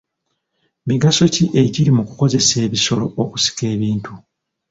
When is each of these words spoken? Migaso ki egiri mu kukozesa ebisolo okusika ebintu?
Migaso 0.87 1.23
ki 1.33 1.43
egiri 1.61 1.91
mu 1.97 2.03
kukozesa 2.07 2.53
ebisolo 2.67 3.05
okusika 3.23 3.63
ebintu? 3.75 4.13